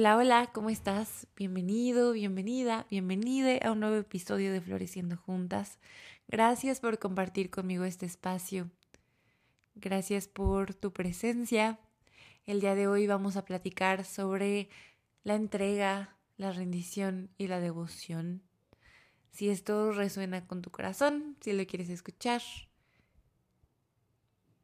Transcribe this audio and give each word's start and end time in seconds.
Hola, 0.00 0.16
hola, 0.16 0.50
¿cómo 0.54 0.70
estás? 0.70 1.26
Bienvenido, 1.36 2.12
bienvenida, 2.12 2.86
bienvenide 2.88 3.60
a 3.62 3.70
un 3.70 3.80
nuevo 3.80 3.96
episodio 3.96 4.50
de 4.50 4.62
Floreciendo 4.62 5.18
Juntas. 5.18 5.78
Gracias 6.26 6.80
por 6.80 6.98
compartir 6.98 7.50
conmigo 7.50 7.84
este 7.84 8.06
espacio. 8.06 8.70
Gracias 9.74 10.26
por 10.26 10.72
tu 10.72 10.94
presencia. 10.94 11.78
El 12.46 12.60
día 12.62 12.74
de 12.74 12.88
hoy 12.88 13.06
vamos 13.06 13.36
a 13.36 13.44
platicar 13.44 14.06
sobre 14.06 14.70
la 15.22 15.34
entrega, 15.34 16.16
la 16.38 16.50
rendición 16.50 17.28
y 17.36 17.48
la 17.48 17.60
devoción. 17.60 18.42
Si 19.28 19.50
esto 19.50 19.92
resuena 19.92 20.46
con 20.46 20.62
tu 20.62 20.70
corazón, 20.70 21.36
si 21.42 21.52
lo 21.52 21.66
quieres 21.66 21.90
escuchar, 21.90 22.40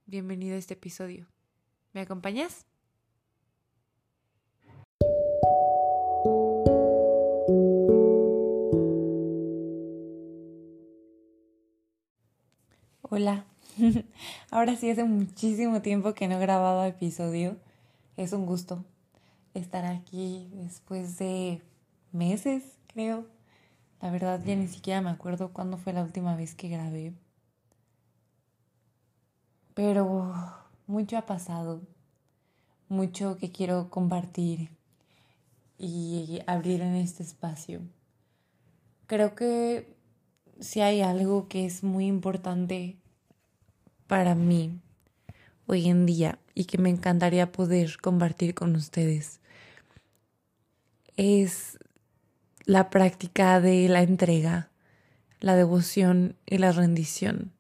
bienvenido 0.07 0.57
a 0.57 0.59
este 0.59 0.73
episodio. 0.73 1.29
¿Me 1.93 2.01
acompañas? 2.01 2.65
Hola. 13.19 13.47
Ahora 14.51 14.77
sí 14.77 14.91
hace 14.91 15.03
muchísimo 15.03 15.81
tiempo 15.81 16.13
que 16.13 16.29
no 16.29 16.37
he 16.37 16.39
grabado 16.39 16.85
episodio. 16.85 17.57
Es 18.19 18.35
un 18.35 18.45
gusto 18.45 18.85
estar 19.55 19.87
aquí 19.87 20.51
después 20.53 21.17
de 21.17 21.63
meses, 22.13 22.63
creo. 22.89 23.25
La 24.03 24.11
verdad 24.11 24.43
ya 24.45 24.55
ni 24.55 24.69
siquiera 24.69 25.01
me 25.01 25.09
acuerdo 25.09 25.55
cuándo 25.55 25.79
fue 25.79 25.95
la 25.95 26.03
última 26.03 26.37
vez 26.37 26.55
que 26.55 26.69
grabé. 26.69 27.15
Pero 29.73 30.35
mucho 30.87 31.17
ha 31.17 31.25
pasado. 31.25 31.81
Mucho 32.91 33.39
que 33.39 33.51
quiero 33.51 33.89
compartir 33.89 34.69
y 35.79 36.43
abrir 36.47 36.83
en 36.83 36.97
este 36.97 37.23
espacio. 37.23 37.81
Creo 39.07 39.35
que 39.35 39.97
si 40.61 40.83
hay 40.83 41.01
algo 41.01 41.49
que 41.49 41.65
es 41.65 41.83
muy 41.83 42.09
importante 42.09 42.99
para 44.07 44.35
mí 44.35 44.81
hoy 45.67 45.89
en 45.89 46.07
día 46.07 46.39
y 46.55 46.65
que 46.65 46.79
me 46.79 46.91
encantaría 46.91 47.53
poder 47.53 47.99
compartir 48.01 48.55
con 48.55 48.77
ustedes 48.77 49.41
es 51.17 51.79
la 52.65 52.91
práctica 52.91 53.61
de 53.61 53.89
la 53.89 54.03
entrega, 54.03 54.71
la 55.41 55.57
devoción 55.57 56.37
y 56.47 56.59
la 56.59 56.73
rendición. 56.73 57.53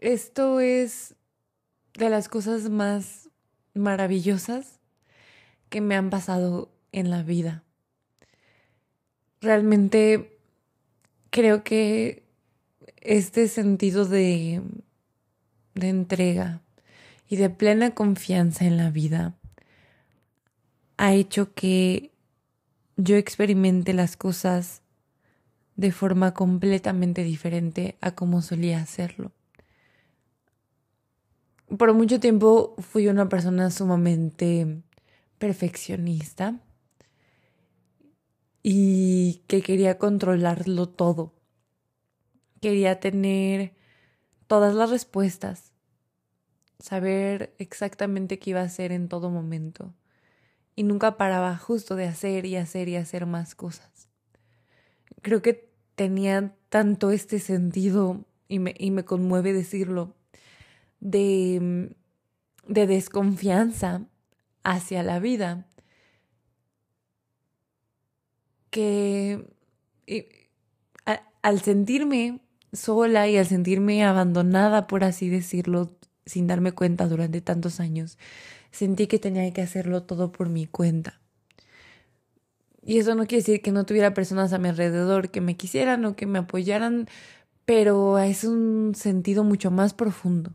Esto 0.00 0.60
es 0.60 1.14
de 1.94 2.10
las 2.10 2.28
cosas 2.28 2.68
más 2.68 3.30
maravillosas 3.74 4.80
que 5.68 5.80
me 5.80 5.96
han 5.96 6.10
pasado 6.10 6.70
en 6.92 7.10
la 7.10 7.22
vida. 7.22 7.62
Realmente 9.40 10.38
creo 11.30 11.64
que 11.64 12.23
este 13.04 13.48
sentido 13.48 14.06
de, 14.06 14.62
de 15.74 15.88
entrega 15.88 16.62
y 17.28 17.36
de 17.36 17.50
plena 17.50 17.94
confianza 17.94 18.64
en 18.64 18.78
la 18.78 18.90
vida 18.90 19.34
ha 20.96 21.12
hecho 21.12 21.52
que 21.54 22.12
yo 22.96 23.16
experimente 23.16 23.92
las 23.92 24.16
cosas 24.16 24.82
de 25.76 25.92
forma 25.92 26.32
completamente 26.32 27.24
diferente 27.24 27.96
a 28.00 28.14
como 28.14 28.42
solía 28.42 28.80
hacerlo. 28.80 29.32
Por 31.76 31.92
mucho 31.92 32.20
tiempo 32.20 32.74
fui 32.78 33.08
una 33.08 33.28
persona 33.28 33.70
sumamente 33.70 34.82
perfeccionista 35.38 36.60
y 38.62 39.42
que 39.46 39.60
quería 39.60 39.98
controlarlo 39.98 40.88
todo 40.88 41.33
quería 42.64 42.98
tener 42.98 43.74
todas 44.46 44.74
las 44.74 44.88
respuestas, 44.88 45.74
saber 46.78 47.54
exactamente 47.58 48.38
qué 48.38 48.50
iba 48.50 48.60
a 48.60 48.64
hacer 48.64 48.90
en 48.90 49.10
todo 49.10 49.28
momento. 49.28 49.92
Y 50.74 50.84
nunca 50.84 51.18
paraba 51.18 51.58
justo 51.58 51.94
de 51.94 52.06
hacer 52.06 52.46
y 52.46 52.56
hacer 52.56 52.88
y 52.88 52.96
hacer 52.96 53.26
más 53.26 53.54
cosas. 53.54 54.08
Creo 55.20 55.42
que 55.42 55.68
tenía 55.94 56.56
tanto 56.70 57.10
este 57.10 57.38
sentido, 57.38 58.24
y 58.48 58.60
me, 58.60 58.74
y 58.78 58.92
me 58.92 59.04
conmueve 59.04 59.52
decirlo, 59.52 60.14
de, 61.00 61.94
de 62.66 62.86
desconfianza 62.86 64.06
hacia 64.62 65.02
la 65.02 65.18
vida, 65.18 65.66
que 68.70 69.54
al 71.42 71.60
sentirme 71.60 72.40
sola 72.74 73.28
y 73.28 73.36
al 73.36 73.46
sentirme 73.46 74.04
abandonada, 74.04 74.86
por 74.86 75.04
así 75.04 75.28
decirlo, 75.28 75.96
sin 76.26 76.46
darme 76.46 76.72
cuenta 76.72 77.06
durante 77.06 77.40
tantos 77.40 77.80
años, 77.80 78.18
sentí 78.70 79.06
que 79.06 79.18
tenía 79.18 79.50
que 79.52 79.62
hacerlo 79.62 80.02
todo 80.02 80.32
por 80.32 80.48
mi 80.48 80.66
cuenta. 80.66 81.20
Y 82.82 82.98
eso 82.98 83.14
no 83.14 83.26
quiere 83.26 83.42
decir 83.42 83.62
que 83.62 83.72
no 83.72 83.86
tuviera 83.86 84.14
personas 84.14 84.52
a 84.52 84.58
mi 84.58 84.68
alrededor 84.68 85.30
que 85.30 85.40
me 85.40 85.56
quisieran 85.56 86.04
o 86.04 86.16
que 86.16 86.26
me 86.26 86.38
apoyaran, 86.38 87.08
pero 87.64 88.18
es 88.18 88.44
un 88.44 88.94
sentido 88.94 89.44
mucho 89.44 89.70
más 89.70 89.94
profundo, 89.94 90.52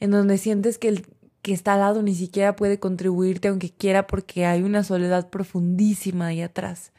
en 0.00 0.10
donde 0.10 0.38
sientes 0.38 0.78
que 0.78 0.88
el 0.88 1.06
que 1.42 1.52
está 1.52 1.74
al 1.74 1.80
lado 1.80 2.02
ni 2.02 2.14
siquiera 2.14 2.56
puede 2.56 2.80
contribuirte 2.80 3.48
aunque 3.48 3.70
quiera 3.70 4.06
porque 4.06 4.44
hay 4.46 4.62
una 4.62 4.82
soledad 4.82 5.30
profundísima 5.30 6.28
ahí 6.28 6.42
atrás. 6.42 6.92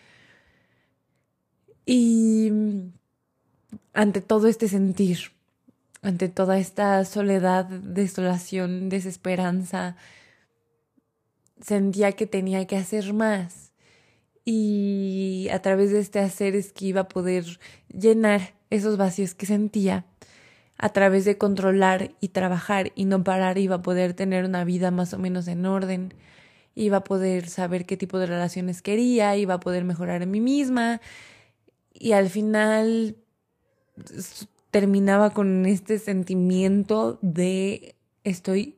Y 1.86 2.52
ante 3.94 4.22
todo 4.22 4.48
este 4.48 4.68
sentir, 4.68 5.32
ante 6.02 6.30
toda 6.30 6.58
esta 6.58 7.04
soledad, 7.06 7.66
desolación, 7.66 8.90
desesperanza, 8.90 9.96
sentía 11.62 12.14
que 12.14 12.26
tenía 12.26 12.66
que 12.68 12.78
hacer 12.78 13.14
más. 13.14 13.72
Y 14.46 15.48
a 15.52 15.62
través 15.62 15.92
de 15.92 16.00
este 16.00 16.20
hacer 16.20 16.56
es 16.56 16.72
que 16.72 16.86
iba 16.86 17.02
a 17.02 17.08
poder 17.08 17.46
llenar 17.90 18.54
esos 18.70 18.98
vacíos 18.98 19.36
que 19.36 19.46
sentía. 19.46 20.06
A 20.78 20.90
través 20.90 21.26
de 21.26 21.38
controlar 21.38 22.12
y 22.22 22.30
trabajar 22.30 22.92
y 22.96 23.06
no 23.06 23.24
parar, 23.24 23.58
iba 23.58 23.76
a 23.76 23.82
poder 23.82 24.14
tener 24.14 24.46
una 24.46 24.64
vida 24.64 24.92
más 24.92 25.14
o 25.14 25.20
menos 25.20 25.48
en 25.48 25.66
orden. 25.66 26.14
Iba 26.74 26.98
a 26.98 27.04
poder 27.04 27.50
saber 27.50 27.86
qué 27.86 27.98
tipo 27.98 28.18
de 28.18 28.28
relaciones 28.28 28.82
quería, 28.82 29.36
iba 29.36 29.56
a 29.56 29.60
poder 29.60 29.84
mejorar 29.84 30.22
en 30.22 30.32
mí 30.32 30.40
misma. 30.40 31.02
Y 31.94 32.14
al 32.14 32.30
final 32.30 33.18
terminaba 34.72 35.32
con 35.32 35.66
este 35.66 36.00
sentimiento 36.00 37.20
de 37.22 37.96
estoy 38.24 38.76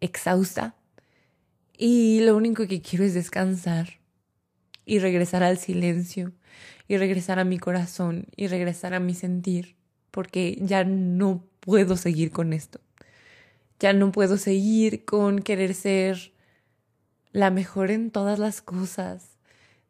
exhausta 0.00 0.74
y 1.76 2.20
lo 2.20 2.36
único 2.36 2.66
que 2.66 2.82
quiero 2.82 3.04
es 3.04 3.14
descansar 3.14 3.98
y 4.84 4.98
regresar 4.98 5.42
al 5.42 5.58
silencio 5.58 6.32
y 6.88 6.96
regresar 6.98 7.38
a 7.38 7.44
mi 7.44 7.58
corazón 7.58 8.26
y 8.36 8.46
regresar 8.48 8.94
a 8.94 9.00
mi 9.00 9.14
sentir 9.14 9.76
porque 10.10 10.58
ya 10.60 10.84
no 10.84 11.44
puedo 11.60 11.96
seguir 11.96 12.30
con 12.30 12.52
esto. 12.52 12.80
Ya 13.80 13.92
no 13.92 14.12
puedo 14.12 14.36
seguir 14.36 15.04
con 15.04 15.40
querer 15.40 15.74
ser 15.74 16.32
la 17.32 17.50
mejor 17.50 17.90
en 17.90 18.10
todas 18.10 18.38
las 18.38 18.62
cosas 18.62 19.33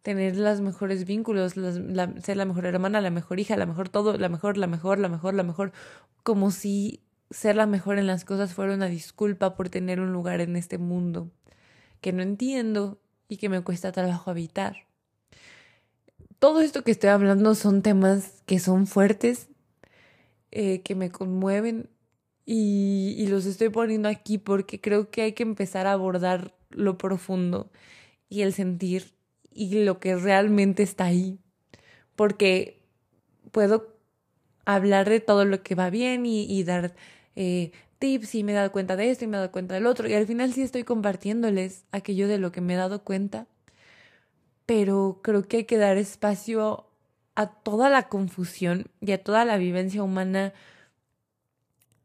tener 0.04 0.36
los 0.36 0.60
mejores 0.60 1.06
vínculos, 1.06 1.54
ser 1.54 2.36
la 2.36 2.44
mejor 2.44 2.66
hermana, 2.66 3.00
la 3.00 3.10
mejor 3.10 3.40
hija, 3.40 3.56
la 3.56 3.64
mejor 3.64 3.88
todo, 3.88 4.18
la 4.18 4.28
mejor, 4.28 4.58
la 4.58 4.66
mejor, 4.66 4.98
la 4.98 5.08
mejor, 5.08 5.32
la 5.32 5.42
mejor, 5.44 5.72
como 6.22 6.50
si 6.50 7.00
ser 7.30 7.56
la 7.56 7.64
mejor 7.64 7.98
en 7.98 8.06
las 8.06 8.26
cosas 8.26 8.52
fuera 8.52 8.74
una 8.74 8.88
disculpa 8.88 9.56
por 9.56 9.70
tener 9.70 10.00
un 10.00 10.12
lugar 10.12 10.42
en 10.42 10.56
este 10.56 10.76
mundo 10.76 11.30
que 12.02 12.12
no 12.12 12.22
entiendo 12.22 12.98
y 13.30 13.38
que 13.38 13.48
me 13.48 13.62
cuesta 13.62 13.92
trabajo 13.92 14.30
habitar. 14.30 14.76
Todo 16.38 16.60
esto 16.60 16.84
que 16.84 16.90
estoy 16.90 17.08
hablando 17.08 17.54
son 17.54 17.80
temas 17.80 18.42
que 18.44 18.58
son 18.58 18.86
fuertes, 18.86 19.48
eh, 20.50 20.82
que 20.82 20.94
me 20.94 21.10
conmueven 21.10 21.88
y 22.44 23.26
los 23.28 23.46
estoy 23.46 23.70
poniendo 23.70 24.10
aquí 24.10 24.36
porque 24.36 24.82
creo 24.82 25.10
que 25.10 25.22
hay 25.22 25.32
que 25.32 25.44
empezar 25.44 25.86
a 25.86 25.92
abordar 25.92 26.54
lo 26.68 26.98
profundo 26.98 27.70
y 28.28 28.42
el 28.42 28.52
sentir 28.52 29.13
y 29.54 29.84
lo 29.84 30.00
que 30.00 30.16
realmente 30.16 30.82
está 30.82 31.04
ahí. 31.04 31.38
Porque 32.16 32.82
puedo 33.50 33.94
hablar 34.64 35.08
de 35.08 35.20
todo 35.20 35.44
lo 35.44 35.62
que 35.62 35.74
va 35.74 35.90
bien 35.90 36.26
y, 36.26 36.62
dar 36.64 36.94
eh, 37.36 37.72
tips 37.98 38.34
y 38.34 38.44
me 38.44 38.52
he 38.52 38.54
dado 38.54 38.72
cuenta 38.72 38.96
de 38.96 39.10
esto 39.10 39.24
y 39.24 39.28
me 39.28 39.36
he 39.36 39.40
dado 39.40 39.52
cuenta 39.52 39.74
del 39.74 39.86
otro. 39.86 40.08
Y 40.08 40.14
al 40.14 40.26
final 40.26 40.52
sí 40.52 40.62
estoy 40.62 40.84
compartiéndoles 40.84 41.84
aquello 41.92 42.28
de 42.28 42.38
lo 42.38 42.52
que 42.52 42.60
me 42.60 42.74
he 42.74 42.76
dado 42.76 43.04
cuenta. 43.04 43.46
Pero 44.66 45.20
creo 45.22 45.46
que 45.46 45.58
hay 45.58 45.64
que 45.64 45.76
dar 45.76 45.96
espacio 45.96 46.86
a 47.34 47.46
toda 47.46 47.90
la 47.90 48.08
confusión 48.08 48.86
y 49.00 49.12
a 49.12 49.22
toda 49.22 49.44
la 49.44 49.56
vivencia 49.56 50.02
humana 50.02 50.52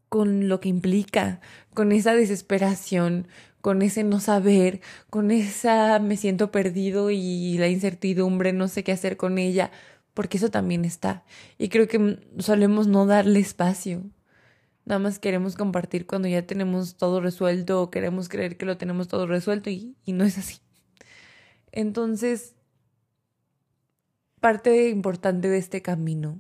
con 0.10 0.50
lo 0.50 0.60
que 0.60 0.70
implica, 0.70 1.40
con 1.74 1.92
esa 1.92 2.16
desesperación, 2.16 3.28
con 3.62 3.82
ese 3.82 4.04
no 4.04 4.20
saber, 4.20 4.82
con 5.10 5.32
esa 5.32 6.00
me 6.00 6.18
siento 6.18 6.52
perdido 6.52 7.12
y 7.12 7.58
la 7.58 7.68
incertidumbre, 7.68 8.54
no 8.54 8.68
sé 8.68 8.84
qué 8.84 8.92
hacer 8.92 9.18
con 9.18 9.38
ella, 9.38 9.72
porque 10.14 10.38
eso 10.38 10.50
también 10.50 10.86
está. 10.86 11.24
Y 11.58 11.70
creo 11.70 11.88
que 11.88 12.20
solemos 12.40 12.88
no 12.88 13.06
darle 13.06 13.40
espacio. 13.40 14.04
Nada 14.86 15.00
más 15.00 15.20
queremos 15.20 15.56
compartir 15.56 16.08
cuando 16.08 16.28
ya 16.28 16.46
tenemos 16.46 16.96
todo 16.96 17.22
resuelto 17.22 17.82
o 17.82 17.92
queremos 17.92 18.30
creer 18.30 18.58
que 18.58 18.66
lo 18.66 18.78
tenemos 18.78 19.08
todo 19.08 19.28
resuelto 19.28 19.70
y, 19.70 19.96
y 20.06 20.14
no 20.14 20.24
es 20.24 20.38
así. 20.38 20.60
Entonces, 21.72 22.56
parte 24.40 24.90
importante 24.90 25.48
de 25.50 25.58
este 25.58 25.82
camino 25.82 26.40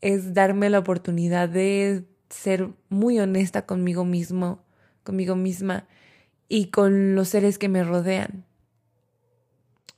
es 0.00 0.34
darme 0.34 0.68
la 0.70 0.80
oportunidad 0.80 1.48
de 1.48 2.04
ser 2.28 2.70
muy 2.88 3.20
honesta 3.20 3.66
conmigo 3.66 4.04
mismo, 4.04 4.64
conmigo 5.04 5.36
misma 5.36 5.86
y 6.54 6.66
con 6.66 7.16
los 7.16 7.30
seres 7.30 7.58
que 7.58 7.68
me 7.68 7.82
rodean. 7.82 8.44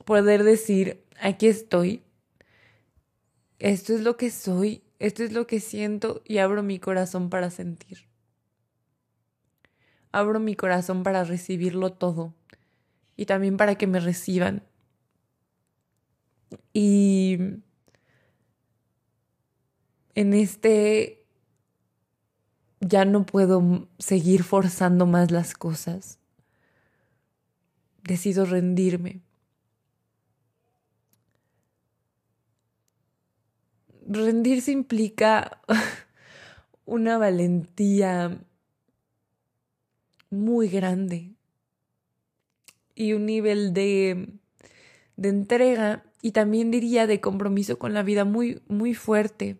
Poder 0.05 0.43
decir, 0.43 1.05
aquí 1.21 1.45
estoy, 1.45 2.01
esto 3.59 3.93
es 3.93 4.01
lo 4.01 4.17
que 4.17 4.31
soy, 4.31 4.81
esto 4.97 5.23
es 5.23 5.33
lo 5.33 5.45
que 5.45 5.59
siento 5.59 6.23
y 6.25 6.39
abro 6.39 6.63
mi 6.63 6.79
corazón 6.79 7.29
para 7.29 7.51
sentir. 7.51 8.07
Abro 10.11 10.39
mi 10.39 10.55
corazón 10.55 11.03
para 11.03 11.23
recibirlo 11.23 11.93
todo 11.93 12.33
y 13.15 13.27
también 13.27 13.55
para 13.55 13.75
que 13.75 13.85
me 13.85 13.99
reciban. 13.99 14.63
Y 16.73 17.37
en 20.15 20.33
este 20.33 21.23
ya 22.79 23.05
no 23.05 23.27
puedo 23.27 23.87
seguir 23.99 24.41
forzando 24.41 25.05
más 25.05 25.29
las 25.29 25.53
cosas. 25.53 26.16
Decido 28.07 28.45
rendirme. 28.45 29.21
rendirse 34.07 34.71
implica 34.71 35.61
una 36.85 37.17
valentía 37.17 38.39
muy 40.29 40.69
grande 40.69 41.33
y 42.95 43.13
un 43.13 43.25
nivel 43.25 43.73
de, 43.73 44.29
de 45.17 45.29
entrega 45.29 46.03
y 46.21 46.31
también 46.31 46.71
diría 46.71 47.07
de 47.07 47.21
compromiso 47.21 47.77
con 47.77 47.93
la 47.93 48.03
vida 48.03 48.25
muy, 48.25 48.61
muy 48.67 48.93
fuerte. 48.93 49.59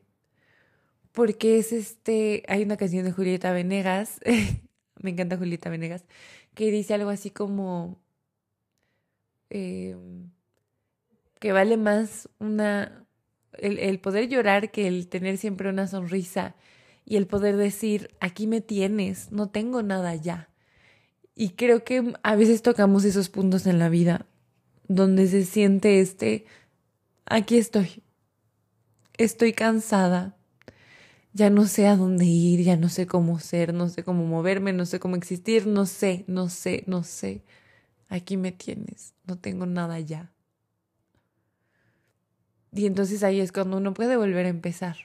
Porque 1.11 1.57
es 1.57 1.73
este, 1.73 2.43
hay 2.47 2.63
una 2.63 2.77
canción 2.77 3.03
de 3.03 3.11
Julieta 3.11 3.51
Venegas, 3.51 4.19
me 5.01 5.09
encanta 5.09 5.37
Julieta 5.37 5.69
Venegas, 5.69 6.05
que 6.53 6.71
dice 6.71 6.93
algo 6.93 7.09
así 7.09 7.31
como 7.31 7.99
em, 9.49 10.29
que 11.39 11.51
vale 11.51 11.77
más 11.77 12.29
una, 12.39 13.05
el, 13.53 13.99
poder 13.99 14.27
llorar 14.29 14.71
que 14.71 14.87
el 14.87 15.07
tener 15.07 15.37
siempre 15.37 15.69
una 15.69 15.87
sonrisa 15.87 16.55
y 17.05 17.15
el 17.15 17.27
poder 17.27 17.57
decir, 17.57 18.09
aquí 18.19 18.47
me 18.47 18.61
tienes, 18.61 19.31
no 19.31 19.49
tengo 19.49 19.83
nada 19.83 20.15
ya. 20.15 20.49
Y 21.35 21.49
creo 21.51 21.83
que 21.83 22.13
a 22.23 22.35
veces 22.35 22.61
tocamos 22.61 23.05
esos 23.05 23.29
puntos 23.29 23.67
en 23.67 23.79
la 23.79 23.89
vida 23.89 24.25
donde 24.87 25.27
se 25.27 25.43
siente 25.45 25.99
este, 25.99 26.45
aquí 27.25 27.57
estoy, 27.57 28.03
estoy 29.17 29.53
cansada, 29.53 30.35
ya 31.33 31.49
no 31.49 31.67
sé 31.67 31.87
a 31.87 31.95
dónde 31.95 32.25
ir, 32.25 32.61
ya 32.61 32.77
no 32.77 32.89
sé 32.89 33.05
cómo 33.05 33.39
ser, 33.39 33.73
no 33.73 33.89
sé 33.89 34.03
cómo 34.03 34.25
moverme, 34.25 34.73
no 34.73 34.85
sé 34.85 34.99
cómo 34.99 35.15
existir, 35.15 35.67
no 35.67 35.85
sé, 35.85 36.23
no 36.27 36.49
sé, 36.49 36.83
no 36.87 37.03
sé. 37.03 37.43
Aquí 38.09 38.37
me 38.37 38.51
tienes, 38.51 39.13
no 39.25 39.37
tengo 39.37 39.65
nada 39.65 39.99
ya. 39.99 40.31
Y 42.71 42.85
entonces 42.85 43.23
ahí 43.23 43.39
es 43.39 43.51
cuando 43.51 43.77
uno 43.77 43.93
puede 43.93 44.17
volver 44.17 44.45
a 44.45 44.49
empezar. 44.49 44.97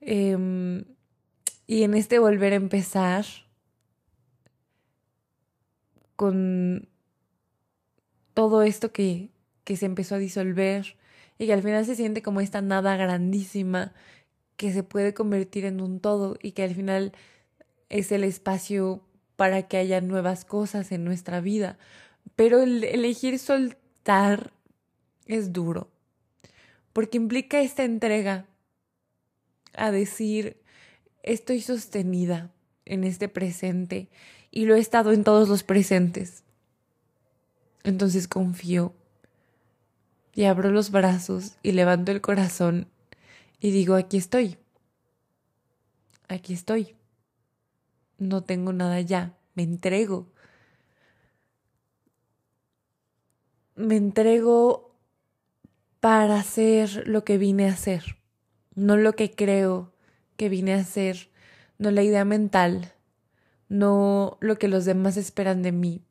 Em, 0.00 0.84
y 1.66 1.82
en 1.82 1.94
este 1.94 2.18
volver 2.18 2.52
a 2.52 2.56
empezar, 2.56 3.24
con 6.16 6.88
todo 8.34 8.62
esto 8.62 8.92
que, 8.92 9.30
que 9.64 9.76
se 9.76 9.86
empezó 9.86 10.16
a 10.16 10.18
disolver 10.18 10.96
y 11.38 11.46
que 11.46 11.52
al 11.52 11.62
final 11.62 11.84
se 11.84 11.94
siente 11.94 12.22
como 12.22 12.40
esta 12.40 12.62
nada 12.62 12.96
grandísima 12.96 13.92
que 14.56 14.72
se 14.72 14.82
puede 14.82 15.14
convertir 15.14 15.66
en 15.66 15.80
un 15.80 16.00
todo 16.00 16.36
y 16.42 16.52
que 16.52 16.64
al 16.64 16.74
final 16.74 17.12
es 17.88 18.10
el 18.10 18.24
espacio 18.24 19.02
para 19.36 19.68
que 19.68 19.76
haya 19.76 20.00
nuevas 20.00 20.44
cosas 20.44 20.92
en 20.92 21.04
nuestra 21.04 21.40
vida. 21.40 21.78
Pero 22.34 22.60
el 22.60 22.82
elegir 22.84 23.38
soltar 23.38 24.52
es 25.26 25.52
duro, 25.52 25.90
porque 26.92 27.18
implica 27.18 27.60
esta 27.60 27.84
entrega 27.84 28.46
a 29.74 29.90
decir, 29.90 30.60
estoy 31.22 31.60
sostenida 31.60 32.50
en 32.84 33.04
este 33.04 33.28
presente 33.28 34.08
y 34.50 34.64
lo 34.64 34.74
he 34.74 34.80
estado 34.80 35.12
en 35.12 35.24
todos 35.24 35.48
los 35.48 35.62
presentes. 35.62 36.44
Entonces 37.84 38.26
confío 38.26 38.94
y 40.34 40.44
abro 40.44 40.70
los 40.70 40.90
brazos 40.90 41.56
y 41.62 41.72
levanto 41.72 42.12
el 42.12 42.20
corazón 42.20 42.88
y 43.60 43.70
digo, 43.70 43.94
aquí 43.94 44.16
estoy, 44.16 44.58
aquí 46.28 46.52
estoy, 46.52 46.94
no 48.18 48.42
tengo 48.42 48.72
nada 48.72 49.00
ya, 49.00 49.36
me 49.54 49.62
entrego. 49.62 50.26
Me 53.74 53.96
entrego 53.96 54.94
para 56.00 56.38
hacer 56.38 57.06
lo 57.06 57.24
que 57.24 57.36
vine 57.36 57.68
a 57.68 57.72
hacer, 57.72 58.16
no 58.74 58.96
lo 58.96 59.14
que 59.14 59.34
creo 59.34 59.92
que 60.36 60.48
vine 60.48 60.74
a 60.74 60.78
hacer, 60.78 61.30
no 61.78 61.90
la 61.90 62.02
idea 62.02 62.24
mental, 62.24 62.92
no 63.68 64.38
lo 64.40 64.56
que 64.58 64.68
los 64.68 64.84
demás 64.84 65.16
esperan 65.16 65.62
de 65.62 65.72
mí, 65.72 66.02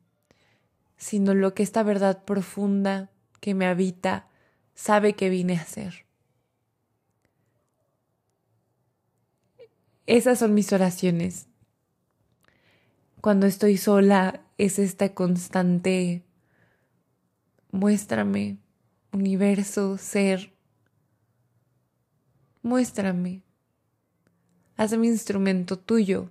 sino 0.96 1.34
lo 1.34 1.54
que 1.54 1.62
esta 1.62 1.82
verdad 1.82 2.24
profunda 2.24 3.10
que 3.40 3.54
me 3.54 3.66
habita 3.66 4.28
sabe 4.74 5.14
que 5.14 5.30
vine 5.30 5.56
a 5.56 5.62
hacer. 5.62 6.06
Esas 10.06 10.38
son 10.38 10.54
mis 10.54 10.72
oraciones. 10.72 11.48
Cuando 13.26 13.48
estoy 13.48 13.76
sola 13.76 14.40
es 14.56 14.78
esta 14.78 15.12
constante 15.12 16.22
muéstrame, 17.72 18.58
universo, 19.12 19.98
ser, 19.98 20.52
muéstrame, 22.62 23.42
hazme 24.76 25.08
instrumento 25.08 25.76
tuyo, 25.76 26.30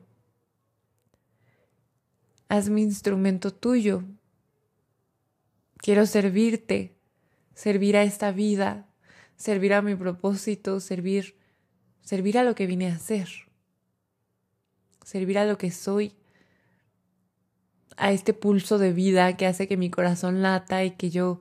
hazme 2.47 2.79
instrumento 2.79 3.53
tuyo. 3.53 4.03
Quiero 5.75 6.05
servirte, 6.05 6.95
servir 7.55 7.97
a 7.97 8.03
esta 8.03 8.31
vida, 8.31 8.87
servir 9.35 9.73
a 9.73 9.81
mi 9.81 9.95
propósito, 9.95 10.79
servir, 10.79 11.35
servir 12.03 12.37
a 12.37 12.45
lo 12.45 12.55
que 12.55 12.65
vine 12.67 12.89
a 12.89 12.95
hacer, 12.95 13.27
servir 15.03 15.37
a 15.37 15.43
lo 15.43 15.57
que 15.57 15.71
soy, 15.71 16.15
a 17.97 18.11
este 18.11 18.33
pulso 18.33 18.77
de 18.77 18.91
vida 18.93 19.37
que 19.37 19.45
hace 19.45 19.67
que 19.67 19.77
mi 19.77 19.89
corazón 19.89 20.41
lata 20.41 20.83
y 20.83 20.91
que 20.91 21.09
yo 21.09 21.39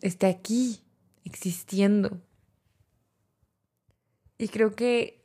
esté 0.00 0.26
aquí, 0.26 0.80
existiendo. 1.24 2.20
Y 4.38 4.48
creo 4.48 4.74
que 4.74 5.24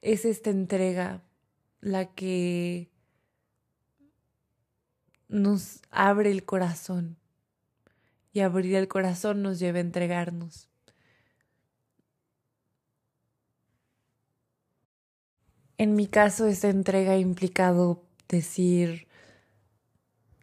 es 0.00 0.24
esta 0.24 0.50
entrega 0.50 1.22
la 1.80 2.06
que 2.06 2.90
nos 5.28 5.80
abre 5.90 6.30
el 6.30 6.44
corazón 6.44 7.18
y 8.32 8.40
abrir 8.40 8.74
el 8.74 8.88
corazón 8.88 9.42
nos 9.42 9.58
lleva 9.58 9.78
a 9.78 9.80
entregarnos. 9.80 10.68
En 15.78 15.94
mi 15.94 16.06
caso, 16.06 16.46
esta 16.46 16.68
entrega 16.68 17.12
ha 17.12 17.18
implicado 17.18 18.02
decir, 18.28 19.06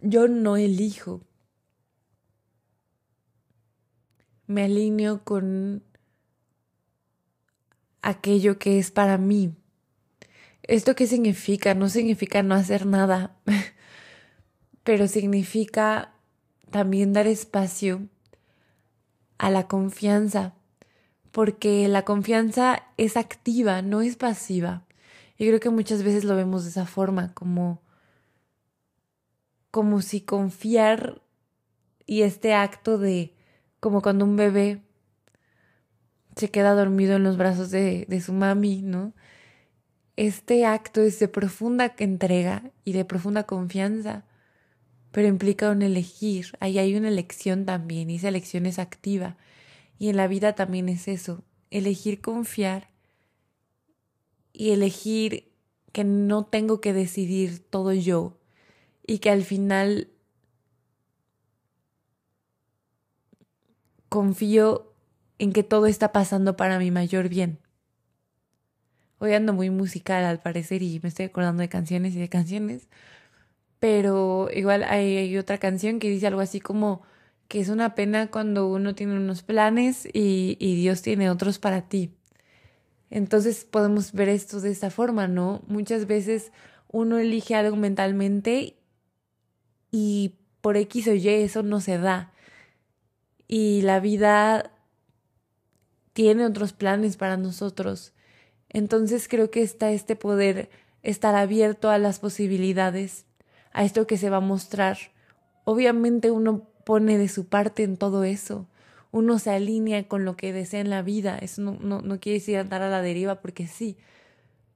yo 0.01 0.27
no 0.27 0.57
elijo 0.57 1.21
me 4.47 4.63
alineo 4.63 5.23
con 5.23 5.83
aquello 8.01 8.59
que 8.59 8.79
es 8.79 8.91
para 8.91 9.17
mí. 9.17 9.55
¿Esto 10.63 10.95
qué 10.95 11.07
significa? 11.07 11.73
No 11.73 11.89
significa 11.89 12.43
no 12.43 12.55
hacer 12.55 12.85
nada, 12.85 13.35
pero 14.83 15.07
significa 15.07 16.13
también 16.69 17.13
dar 17.13 17.27
espacio 17.27 18.07
a 19.37 19.49
la 19.49 19.67
confianza, 19.67 20.53
porque 21.31 21.87
la 21.87 22.05
confianza 22.05 22.83
es 22.97 23.17
activa, 23.17 23.81
no 23.81 24.01
es 24.01 24.15
pasiva. 24.15 24.85
Y 25.37 25.47
creo 25.47 25.59
que 25.59 25.69
muchas 25.69 26.03
veces 26.03 26.23
lo 26.23 26.35
vemos 26.35 26.63
de 26.63 26.69
esa 26.69 26.85
forma, 26.85 27.33
como, 27.33 27.81
como 29.71 30.01
si 30.01 30.21
confiar 30.21 31.21
y 32.05 32.21
este 32.21 32.53
acto 32.53 32.97
de, 32.97 33.33
como 33.79 34.01
cuando 34.01 34.25
un 34.25 34.35
bebé 34.35 34.81
se 36.35 36.49
queda 36.49 36.73
dormido 36.73 37.15
en 37.15 37.23
los 37.23 37.37
brazos 37.37 37.71
de, 37.71 38.05
de 38.07 38.21
su 38.21 38.33
mami, 38.33 38.81
¿no? 38.81 39.13
Este 40.15 40.65
acto 40.65 41.01
es 41.01 41.17
de 41.19 41.27
profunda 41.27 41.95
entrega 41.97 42.71
y 42.85 42.93
de 42.93 43.03
profunda 43.03 43.43
confianza, 43.43 44.25
pero 45.11 45.27
implica 45.27 45.71
un 45.71 45.81
elegir. 45.81 46.55
Ahí 46.59 46.77
hay 46.77 46.95
una 46.95 47.07
elección 47.07 47.65
también, 47.65 48.09
y 48.09 48.17
esa 48.17 48.29
elección 48.29 48.67
es 48.67 48.77
activa. 48.77 49.37
Y 49.97 50.09
en 50.09 50.17
la 50.17 50.27
vida 50.27 50.53
también 50.53 50.89
es 50.89 51.07
eso, 51.07 51.43
elegir 51.71 52.21
confiar 52.21 52.92
y 54.53 54.71
elegir 54.71 55.51
que 55.91 56.03
no 56.03 56.45
tengo 56.45 56.79
que 56.79 56.93
decidir 56.93 57.59
todo 57.59 57.91
yo 57.91 58.37
y 59.05 59.19
que 59.19 59.29
al 59.29 59.43
final 59.43 60.09
confío 64.09 64.93
en 65.39 65.51
que 65.53 65.63
todo 65.63 65.87
está 65.87 66.11
pasando 66.11 66.55
para 66.55 66.79
mi 66.79 66.91
mayor 66.91 67.29
bien. 67.29 67.59
Hoy 69.19 69.33
ando 69.33 69.53
muy 69.53 69.69
musical 69.69 70.23
al 70.23 70.41
parecer 70.41 70.83
y 70.83 70.99
me 71.01 71.09
estoy 71.09 71.25
acordando 71.25 71.61
de 71.61 71.69
canciones 71.69 72.15
y 72.15 72.19
de 72.19 72.29
canciones, 72.29 72.87
pero 73.79 74.49
igual 74.53 74.83
hay, 74.83 75.37
otra 75.37 75.57
canción 75.57 75.99
que 75.99 76.09
dice 76.09 76.27
algo 76.27 76.41
así 76.41 76.59
como 76.59 77.01
que 77.47 77.59
es 77.59 77.69
una 77.69 77.95
pena 77.95 78.29
cuando 78.29 78.67
uno 78.67 78.95
tiene 78.95 79.15
unos 79.15 79.43
planes 79.43 80.05
y, 80.05 80.57
y 80.59 80.75
Dios 80.75 81.01
tiene 81.01 81.29
otros 81.29 81.59
para 81.59 81.87
ti. 81.89 82.13
Entonces 83.13 83.63
podemos 83.63 84.11
ver 84.13 84.27
esto 84.27 84.59
de 84.59 84.71
esta 84.71 84.89
forma, 84.89 85.27
¿no? 85.27 85.61
Muchas 85.67 86.07
veces 86.07 86.51
uno 86.87 87.19
elige 87.19 87.53
algo 87.53 87.75
mentalmente 87.75 88.75
y 89.91 90.39
por 90.61 90.77
X 90.77 91.09
o 91.09 91.13
Y 91.13 91.29
eso 91.29 91.61
no 91.61 91.79
se 91.79 91.99
da. 91.99 92.33
Y 93.47 93.83
la 93.83 93.99
vida 93.99 94.71
tiene 96.13 96.43
otros 96.43 96.73
planes 96.73 97.15
para 97.15 97.37
nosotros. 97.37 98.13
Entonces 98.69 99.27
creo 99.27 99.51
que 99.51 99.61
está 99.61 99.91
este 99.91 100.15
poder 100.15 100.71
estar 101.03 101.35
abierto 101.35 101.91
a 101.91 101.99
las 101.99 102.17
posibilidades, 102.17 103.27
a 103.73 103.83
esto 103.83 104.07
que 104.07 104.17
se 104.17 104.31
va 104.31 104.37
a 104.37 104.39
mostrar. 104.39 104.97
Obviamente 105.65 106.31
uno 106.31 106.67
pone 106.83 107.19
de 107.19 107.29
su 107.29 107.45
parte 107.45 107.83
en 107.83 107.95
todo 107.95 108.23
eso 108.23 108.67
uno 109.13 109.37
se 109.37 109.51
alinea 109.51 110.07
con 110.07 110.25
lo 110.25 110.35
que 110.35 110.51
desea 110.51 110.81
en 110.81 110.89
la 110.89 111.03
vida. 111.03 111.37
Eso 111.37 111.61
no, 111.61 111.77
no, 111.79 112.01
no 112.01 112.19
quiere 112.19 112.39
decir 112.39 112.57
andar 112.57 112.81
a 112.81 112.89
la 112.89 113.03
deriva 113.03 113.41
porque 113.41 113.67
sí. 113.67 113.95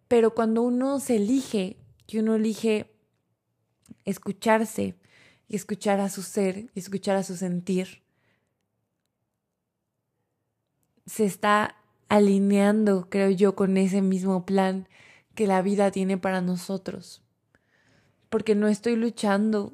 Pero 0.07 0.35
cuando 0.35 0.61
uno 0.61 0.99
se 0.99 1.15
elige, 1.15 1.77
que 2.05 2.19
uno 2.19 2.35
elige 2.35 2.93
escucharse 4.05 4.93
y 5.47 5.55
escuchar 5.55 5.99
a 5.99 6.09
su 6.09 6.21
ser 6.21 6.69
y 6.75 6.79
escuchar 6.79 7.15
a 7.15 7.23
su 7.23 7.35
sentir, 7.35 8.03
se 11.07 11.25
está 11.25 11.75
alineando, 12.07 13.09
creo 13.09 13.31
yo, 13.31 13.55
con 13.55 13.75
ese 13.75 14.03
mismo 14.03 14.45
plan 14.45 14.87
que 15.33 15.47
la 15.47 15.63
vida 15.63 15.89
tiene 15.89 16.19
para 16.19 16.41
nosotros. 16.41 17.23
Porque 18.29 18.53
no 18.53 18.67
estoy 18.67 18.97
luchando 18.97 19.73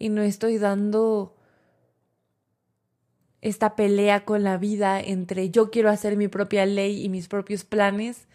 y 0.00 0.08
no 0.08 0.22
estoy 0.22 0.58
dando 0.58 1.33
esta 3.44 3.76
pelea 3.76 4.24
con 4.24 4.42
la 4.42 4.56
vida 4.56 4.98
entre 4.98 5.50
yo 5.50 5.70
quiero 5.70 5.90
hacer 5.90 6.16
mi 6.16 6.28
propia 6.28 6.64
ley 6.64 7.04
y 7.04 7.10
mis 7.10 7.28
propios 7.28 7.62
planes, 7.62 8.26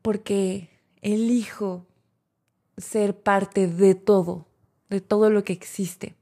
porque 0.00 0.70
elijo 1.02 1.86
ser 2.78 3.20
parte 3.20 3.68
de 3.68 3.94
todo, 3.94 4.46
de 4.88 5.02
todo 5.02 5.28
lo 5.28 5.44
que 5.44 5.52
existe. 5.52 6.14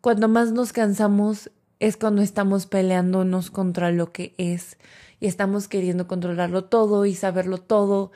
Cuando 0.00 0.26
más 0.26 0.50
nos 0.50 0.72
cansamos 0.72 1.52
es 1.78 1.96
cuando 1.96 2.22
estamos 2.22 2.66
peleándonos 2.66 3.52
contra 3.52 3.92
lo 3.92 4.12
que 4.12 4.34
es 4.38 4.78
y 5.20 5.28
estamos 5.28 5.68
queriendo 5.68 6.08
controlarlo 6.08 6.64
todo 6.64 7.06
y 7.06 7.14
saberlo 7.14 7.58
todo 7.58 8.10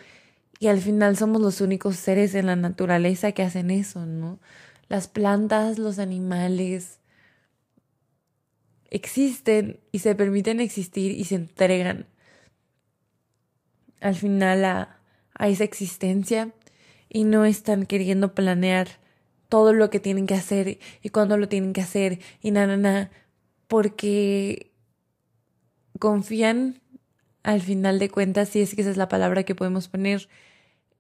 y 0.58 0.66
al 0.66 0.80
final 0.80 1.16
somos 1.16 1.40
los 1.40 1.60
únicos 1.60 1.94
seres 1.94 2.34
en 2.34 2.46
la 2.46 2.56
naturaleza 2.56 3.30
que 3.30 3.44
hacen 3.44 3.70
eso, 3.70 4.04
¿no? 4.04 4.40
Las 4.88 5.06
plantas, 5.06 5.78
los 5.78 6.00
animales, 6.00 6.98
existen 8.90 9.80
y 9.92 10.00
se 10.00 10.14
permiten 10.14 10.60
existir 10.60 11.12
y 11.12 11.24
se 11.24 11.36
entregan 11.36 12.06
al 14.00 14.14
final 14.14 14.64
a, 14.64 15.00
a 15.34 15.48
esa 15.48 15.64
existencia 15.64 16.52
y 17.08 17.24
no 17.24 17.44
están 17.44 17.86
queriendo 17.86 18.34
planear 18.34 18.88
todo 19.48 19.72
lo 19.72 19.90
que 19.90 20.00
tienen 20.00 20.26
que 20.26 20.34
hacer 20.34 20.78
y 21.02 21.08
cuándo 21.10 21.36
lo 21.36 21.48
tienen 21.48 21.72
que 21.72 21.80
hacer 21.80 22.18
y 22.40 22.50
nada, 22.50 22.76
nada, 22.76 23.10
porque 23.68 24.72
confían 25.98 26.80
al 27.42 27.62
final 27.62 27.98
de 27.98 28.10
cuentas, 28.10 28.48
si 28.48 28.60
es 28.60 28.74
que 28.74 28.80
esa 28.80 28.90
es 28.90 28.96
la 28.96 29.08
palabra 29.08 29.44
que 29.44 29.54
podemos 29.54 29.88
poner, 29.88 30.28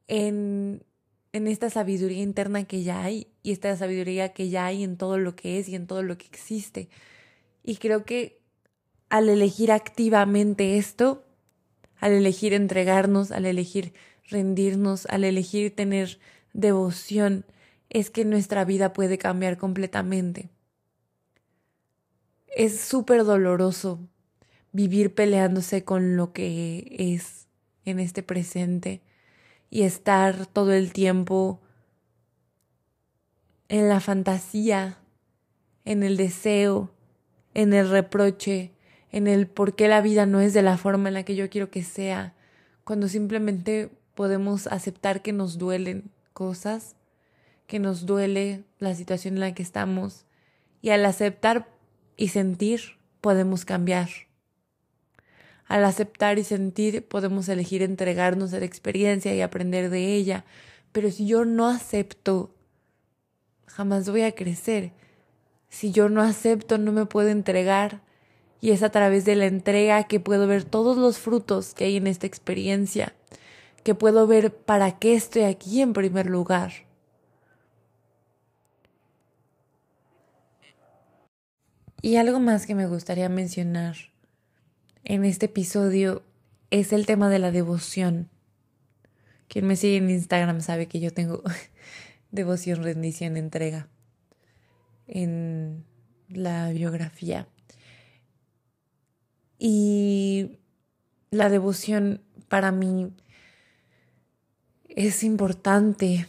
en, 0.06 0.84
en 1.32 1.48
esta 1.48 1.70
sabiduría 1.70 2.22
interna 2.22 2.64
que 2.64 2.82
ya 2.84 3.02
hay 3.02 3.26
y 3.42 3.50
esta 3.50 3.76
sabiduría 3.76 4.32
que 4.32 4.48
ya 4.48 4.66
hay 4.66 4.84
en 4.84 4.96
todo 4.96 5.18
lo 5.18 5.34
que 5.34 5.58
es 5.58 5.68
y 5.68 5.74
en 5.74 5.86
todo 5.86 6.02
lo 6.02 6.16
que 6.16 6.26
existe. 6.26 6.88
Y 7.66 7.76
creo 7.78 8.04
que 8.04 8.40
al 9.08 9.28
elegir 9.28 9.72
activamente 9.72 10.78
esto, 10.78 11.24
al 11.98 12.12
elegir 12.12 12.54
entregarnos, 12.54 13.32
al 13.32 13.44
elegir 13.44 13.92
rendirnos, 14.28 15.04
al 15.06 15.24
elegir 15.24 15.74
tener 15.74 16.20
devoción, 16.52 17.44
es 17.90 18.10
que 18.10 18.24
nuestra 18.24 18.64
vida 18.64 18.92
puede 18.92 19.18
cambiar 19.18 19.58
completamente. 19.58 20.48
Es 22.46 22.80
súper 22.80 23.24
doloroso 23.24 23.98
vivir 24.70 25.12
peleándose 25.12 25.82
con 25.82 26.16
lo 26.16 26.32
que 26.32 26.94
es 26.98 27.48
en 27.84 27.98
este 27.98 28.22
presente 28.22 29.02
y 29.70 29.82
estar 29.82 30.46
todo 30.46 30.72
el 30.72 30.92
tiempo 30.92 31.60
en 33.68 33.88
la 33.88 33.98
fantasía, 33.98 34.98
en 35.84 36.04
el 36.04 36.16
deseo, 36.16 36.95
en 37.56 37.72
el 37.72 37.88
reproche, 37.88 38.70
en 39.10 39.26
el 39.26 39.46
por 39.46 39.74
qué 39.74 39.88
la 39.88 40.02
vida 40.02 40.26
no 40.26 40.42
es 40.42 40.52
de 40.52 40.60
la 40.60 40.76
forma 40.76 41.08
en 41.08 41.14
la 41.14 41.22
que 41.22 41.34
yo 41.34 41.48
quiero 41.48 41.70
que 41.70 41.82
sea, 41.82 42.34
cuando 42.84 43.08
simplemente 43.08 43.88
podemos 44.14 44.66
aceptar 44.66 45.22
que 45.22 45.32
nos 45.32 45.56
duelen 45.56 46.10
cosas, 46.34 46.96
que 47.66 47.78
nos 47.78 48.04
duele 48.04 48.64
la 48.78 48.94
situación 48.94 49.34
en 49.34 49.40
la 49.40 49.54
que 49.54 49.62
estamos, 49.62 50.26
y 50.82 50.90
al 50.90 51.06
aceptar 51.06 51.66
y 52.18 52.28
sentir 52.28 52.98
podemos 53.22 53.64
cambiar. 53.64 54.10
Al 55.64 55.86
aceptar 55.86 56.38
y 56.38 56.44
sentir 56.44 57.08
podemos 57.08 57.48
elegir 57.48 57.82
entregarnos 57.82 58.52
a 58.52 58.58
la 58.58 58.66
experiencia 58.66 59.34
y 59.34 59.40
aprender 59.40 59.88
de 59.88 60.12
ella, 60.12 60.44
pero 60.92 61.10
si 61.10 61.26
yo 61.26 61.46
no 61.46 61.70
acepto, 61.70 62.54
jamás 63.66 64.10
voy 64.10 64.24
a 64.24 64.32
crecer 64.32 64.92
si 65.76 65.92
yo 65.92 66.08
no 66.08 66.22
acepto, 66.22 66.78
no 66.78 66.90
me 66.90 67.04
puedo 67.04 67.28
entregar. 67.28 68.00
Y 68.62 68.70
es 68.70 68.82
a 68.82 68.88
través 68.88 69.26
de 69.26 69.36
la 69.36 69.44
entrega 69.44 70.04
que 70.04 70.20
puedo 70.20 70.46
ver 70.46 70.64
todos 70.64 70.96
los 70.96 71.18
frutos 71.18 71.74
que 71.74 71.84
hay 71.84 71.96
en 71.96 72.06
esta 72.06 72.26
experiencia, 72.26 73.14
que 73.84 73.94
puedo 73.94 74.26
ver 74.26 74.56
para 74.56 74.98
qué 74.98 75.14
estoy 75.14 75.42
aquí 75.42 75.82
en 75.82 75.92
primer 75.92 76.28
lugar. 76.28 76.72
Y 82.00 82.16
algo 82.16 82.40
más 82.40 82.64
que 82.64 82.74
me 82.74 82.86
gustaría 82.86 83.28
mencionar 83.28 83.96
en 85.04 85.26
este 85.26 85.44
episodio 85.44 86.22
es 86.70 86.94
el 86.94 87.04
tema 87.04 87.28
de 87.28 87.38
la 87.38 87.50
devoción. 87.50 88.30
Quien 89.46 89.66
me 89.66 89.76
sigue 89.76 89.98
en 89.98 90.08
Instagram 90.08 90.62
sabe 90.62 90.86
que 90.88 91.00
yo 91.00 91.12
tengo 91.12 91.42
devoción, 92.30 92.82
rendición, 92.82 93.36
entrega 93.36 93.90
en 95.06 95.84
la 96.28 96.70
biografía. 96.70 97.48
Y 99.58 100.58
la 101.30 101.48
devoción 101.48 102.22
para 102.48 102.72
mí 102.72 103.12
es 104.88 105.24
importante 105.24 106.26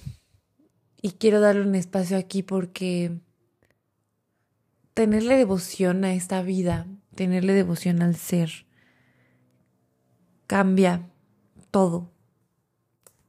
y 1.01 1.12
quiero 1.12 1.39
darle 1.39 1.62
un 1.62 1.75
espacio 1.75 2.17
aquí 2.17 2.43
porque 2.43 3.19
tenerle 4.93 5.38
devoción 5.38 6.03
a 6.05 6.13
esta 6.13 6.41
vida, 6.41 6.88
tenerle 7.15 7.53
devoción 7.53 8.01
al 8.01 8.15
ser, 8.15 8.65
cambia 10.48 11.10
todo. 11.72 12.12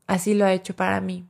Así 0.06 0.32
lo 0.32 0.46
ha 0.46 0.54
hecho 0.54 0.74
para 0.74 1.00
mí 1.00 1.27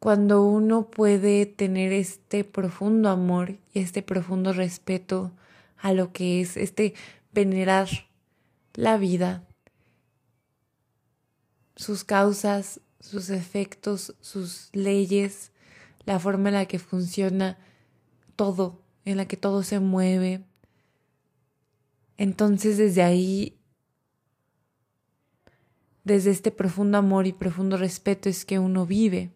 cuando 0.00 0.42
uno 0.42 0.90
puede 0.90 1.46
tener 1.46 1.92
este 1.92 2.42
profundo 2.42 3.08
amor 3.08 3.58
y 3.72 3.78
este 3.78 4.02
profundo 4.02 4.52
respeto 4.52 5.30
a 5.76 5.92
lo 5.92 6.12
que 6.12 6.40
es 6.40 6.56
este 6.56 6.94
venerar 7.32 7.88
la 8.74 8.96
vida 8.96 9.46
sus 11.80 12.04
causas, 12.04 12.82
sus 13.00 13.30
efectos, 13.30 14.14
sus 14.20 14.68
leyes, 14.74 15.50
la 16.04 16.18
forma 16.18 16.50
en 16.50 16.56
la 16.56 16.66
que 16.66 16.78
funciona 16.78 17.56
todo, 18.36 18.82
en 19.06 19.16
la 19.16 19.26
que 19.26 19.38
todo 19.38 19.62
se 19.62 19.80
mueve. 19.80 20.44
Entonces 22.18 22.76
desde 22.76 23.02
ahí, 23.02 23.56
desde 26.04 26.30
este 26.32 26.50
profundo 26.50 26.98
amor 26.98 27.26
y 27.26 27.32
profundo 27.32 27.78
respeto 27.78 28.28
es 28.28 28.44
que 28.44 28.58
uno 28.58 28.84
vive. 28.84 29.30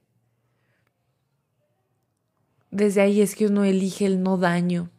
Desde 2.75 3.03
ahí 3.03 3.21
es 3.21 3.37
que 3.37 3.47
uno 3.47 3.63
elige 3.63 4.05
el 4.05 4.21
no 4.21 4.37
daño. 4.37 4.91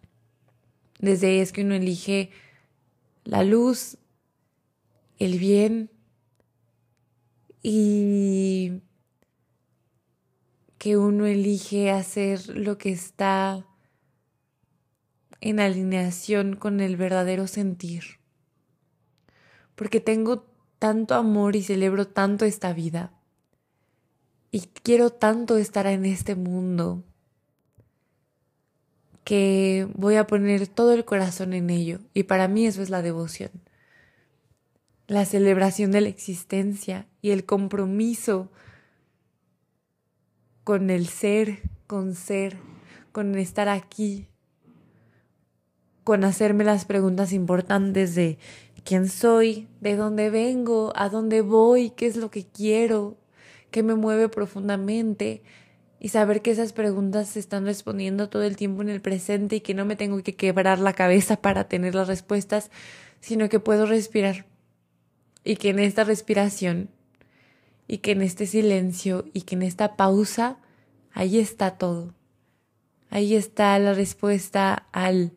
Desde 1.00 1.27
ahí 1.27 1.39
es 1.39 1.51
que 1.51 1.62
uno 1.62 1.75
elige 1.75 2.32
la 3.25 3.44
luz, 3.44 3.98
el 5.20 5.38
bien 5.39 5.91
y 7.62 8.82
que 10.77 10.96
uno 10.96 11.25
elige 11.25 11.91
hacer 11.91 12.48
lo 12.55 12.77
que 12.77 12.94
está 12.94 13.65
en 15.41 15.60
alineación 15.60 16.55
con 16.55 16.79
el 16.79 16.96
verdadero 16.96 17.46
sentir. 17.46 18.22
Porque 19.75 20.00
tengo 20.00 20.46
tanto 20.79 21.13
amor 21.13 21.58
y 21.58 21.62
celebro 21.62 22.08
tanto 22.08 22.46
esta 22.46 22.72
vida. 22.72 23.12
Y 24.50 24.62
quiero 24.62 25.10
tanto 25.10 25.58
estar 25.58 25.88
en 25.88 26.05
este 26.05 26.36
mundo 26.36 27.03
que 29.25 29.88
voy 29.96 30.15
a 30.15 30.27
poner 30.27 30.67
todo 30.67 30.94
el 30.94 31.03
corazón 31.03 31.53
en 31.53 31.70
ello. 31.70 32.00
Y 32.13 32.24
para 32.24 32.48
mí 32.48 32.65
eso 32.67 32.82
es 32.82 32.89
la 32.89 33.01
devoción. 33.01 33.51
La 35.08 35.25
celebración 35.25 35.91
de 35.91 36.01
la 36.01 36.10
existencia 36.10 37.08
y 37.22 37.32
el 37.32 37.44
compromiso 37.44 38.51
con 40.63 40.89
el 40.89 41.08
ser, 41.08 41.63
con 41.88 42.15
ser, 42.15 42.58
con 43.12 43.36
estar 43.36 43.67
aquí, 43.67 44.27
con 46.03 46.24
hacerme 46.24 46.63
las 46.63 46.86
preguntas 46.86 47.34
importantes 47.34 48.13
de 48.13 48.38
quién 48.84 49.10
soy, 49.10 49.67
de 49.82 49.96
dónde 49.96 50.29
vengo, 50.29 50.94
a 50.96 51.10
dónde 51.10 51.41
voy, 51.41 51.89
qué 51.89 52.05
es 52.05 52.15
lo 52.15 52.29
que 52.29 52.46
quiero, 52.46 53.17
qué 53.72 53.82
me 53.82 53.96
mueve 53.96 54.29
profundamente 54.29 55.41
y 56.00 56.10
saber 56.10 56.42
que 56.42 56.52
esas 56.52 56.74
preguntas 56.74 57.30
se 57.30 57.40
están 57.40 57.66
respondiendo 57.66 58.30
todo 58.30 58.44
el 58.44 58.56
tiempo 58.56 58.82
en 58.82 58.90
el 58.90 59.02
presente 59.02 59.58
y 59.58 59.62
que 59.62 59.74
no 59.74 59.86
me 59.86 59.96
tengo 59.96 60.22
que 60.24 60.36
quebrar 60.36 60.80
la 60.80 60.94
cabeza 60.94 61.38
para 61.38 61.68
tener 61.68 61.96
las 61.96 62.08
respuestas, 62.08 62.72
sino 63.20 63.50
que 63.50 63.60
puedo 63.60 63.86
respirar 63.86 64.46
y 65.44 65.56
que 65.56 65.70
en 65.70 65.80
esta 65.80 66.04
respiración 66.04 66.90
y 67.88 68.00
que 68.00 68.12
en 68.12 68.22
este 68.22 68.48
silencio 68.48 69.25
y 69.34 69.42
que 69.42 69.56
en 69.56 69.62
esta 69.62 69.96
pausa, 69.96 70.58
ahí 71.14 71.40
está 71.40 71.78
todo. 71.78 72.14
Ahí 73.10 73.36
está 73.36 73.78
la 73.80 73.94
respuesta 73.94 74.88
al 74.92 75.34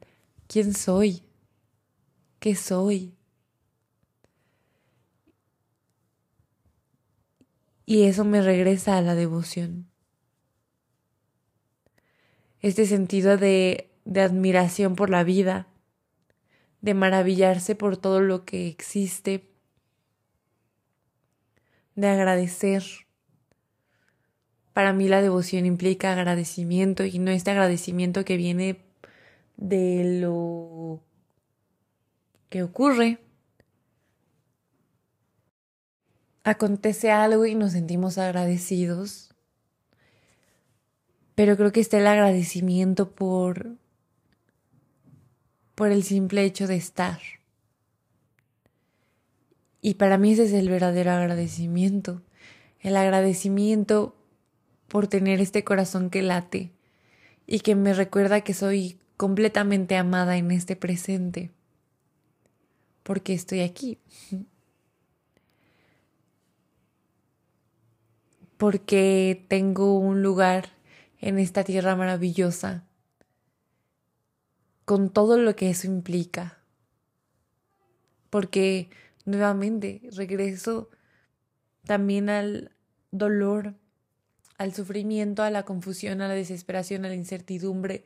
quién 0.48 0.74
soy, 0.74 1.22
qué 2.40 2.54
soy. 2.56 3.14
Y 7.84 8.02
eso 8.02 8.24
me 8.24 8.42
regresa 8.42 8.98
a 8.98 9.02
la 9.02 9.14
devoción. 9.14 9.88
Este 12.60 12.86
sentido 12.86 13.36
de, 13.36 13.90
de 14.04 14.20
admiración 14.20 14.96
por 14.96 15.10
la 15.10 15.24
vida, 15.24 15.68
de 16.80 16.94
maravillarse 16.94 17.74
por 17.74 17.96
todo 17.96 18.20
lo 18.20 18.44
que 18.44 18.68
existe, 18.68 19.48
de 21.94 22.08
agradecer. 22.08 22.84
Para 24.72 24.92
mí 24.92 25.08
la 25.08 25.20
devoción 25.20 25.66
implica 25.66 26.12
agradecimiento 26.12 27.04
y 27.04 27.18
no 27.18 27.32
este 27.32 27.50
agradecimiento 27.50 28.24
que 28.24 28.36
viene 28.36 28.80
de 29.56 30.20
lo 30.20 31.02
que 32.48 32.62
ocurre. 32.62 33.18
Acontece 36.44 37.10
algo 37.10 37.44
y 37.44 37.54
nos 37.54 37.72
sentimos 37.72 38.16
agradecidos, 38.16 39.27
pero 41.38 41.56
creo 41.56 41.70
que 41.70 41.78
está 41.78 41.98
el 41.98 42.06
agradecimiento 42.08 43.12
por 43.12 43.76
por 45.76 45.92
el 45.92 46.02
simple 46.02 46.42
hecho 46.42 46.66
de 46.66 46.74
estar. 46.74 47.20
Y 49.80 49.94
para 49.94 50.18
mí 50.18 50.32
ese 50.32 50.46
es 50.46 50.52
el 50.52 50.68
verdadero 50.68 51.12
agradecimiento. 51.12 52.22
El 52.80 52.96
agradecimiento 52.96 54.16
por 54.88 55.06
tener 55.06 55.40
este 55.40 55.62
corazón 55.62 56.10
que 56.10 56.22
late 56.22 56.72
y 57.46 57.60
que 57.60 57.76
me 57.76 57.94
recuerda 57.94 58.40
que 58.40 58.52
soy 58.52 58.98
completamente 59.16 59.96
amada 59.96 60.38
en 60.38 60.50
este 60.50 60.74
presente. 60.74 61.52
Porque 63.04 63.32
estoy 63.32 63.60
aquí. 63.60 64.00
Porque 68.56 69.46
tengo 69.46 69.96
un 70.00 70.20
lugar 70.24 70.77
en 71.20 71.38
esta 71.38 71.64
tierra 71.64 71.96
maravillosa 71.96 72.84
con 74.84 75.10
todo 75.10 75.36
lo 75.36 75.54
que 75.54 75.68
eso 75.68 75.86
implica. 75.86 76.56
Porque 78.30 78.88
nuevamente 79.26 80.00
regreso 80.12 80.88
también 81.84 82.30
al 82.30 82.72
dolor, 83.10 83.74
al 84.56 84.74
sufrimiento, 84.74 85.42
a 85.42 85.50
la 85.50 85.64
confusión, 85.64 86.22
a 86.22 86.28
la 86.28 86.34
desesperación, 86.34 87.04
a 87.04 87.08
la 87.08 87.14
incertidumbre. 87.14 88.04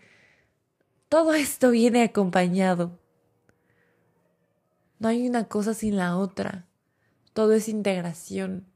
Todo 1.09 1.35
esto 1.35 1.71
viene 1.71 2.03
acompañado. 2.03 2.99
No 4.99 5.09
hay 5.09 5.29
una 5.29 5.45
cosa 5.45 5.75
sin 5.75 5.97
la 5.97 6.17
otra. 6.17 6.67
Todo 7.33 7.53
es 7.53 7.69
integración. 7.69 8.67